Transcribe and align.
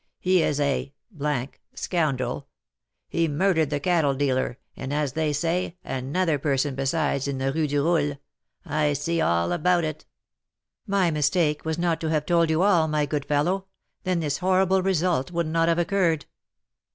He 0.19 0.41
is 0.41 0.59
a 0.59 0.95
scoundrel; 1.75 2.47
he 3.07 3.27
murdered 3.27 3.69
the 3.69 3.79
cattle 3.79 4.15
dealer, 4.15 4.57
and, 4.75 4.91
as 4.91 5.13
they 5.13 5.31
say, 5.31 5.77
another 5.83 6.39
person 6.39 6.73
besides, 6.73 7.27
in 7.27 7.37
the 7.37 7.53
Rue 7.53 7.67
du 7.67 7.83
Roule. 7.83 8.17
I 8.65 8.93
see 8.93 9.21
all 9.21 9.51
about 9.51 9.83
it'" 9.83 10.05
Receiver 10.87 10.87
of 10.87 10.87
stolen 10.87 10.87
goods. 10.87 10.87
"My 10.87 11.11
mistake 11.11 11.65
was 11.65 11.77
not 11.77 12.01
to 12.01 12.09
have 12.09 12.25
told 12.25 12.49
you 12.49 12.63
all, 12.63 12.87
my 12.87 13.05
good 13.05 13.25
fellow; 13.25 13.67
then 14.03 14.21
this 14.21 14.39
horrible 14.39 14.81
result 14.81 15.29
would 15.29 15.45
not 15.45 15.67
have 15.67 15.77
occurred." 15.77 16.25